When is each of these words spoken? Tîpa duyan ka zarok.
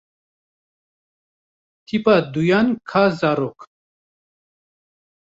Tîpa 1.85 2.15
duyan 2.33 2.67
ka 2.89 3.03
zarok. 3.19 3.59